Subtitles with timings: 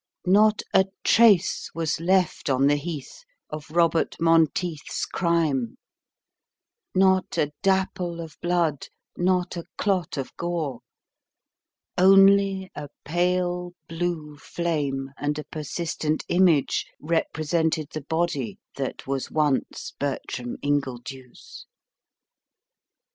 [0.25, 5.77] Not a trace was left on the heath of Robert Monteith's crime:
[6.95, 10.79] not a dapple of blood, not a clot of gore:
[11.99, 19.93] only a pale blue flame and a persistent image represented the body that was once
[19.99, 21.67] Bertram Ingledew's.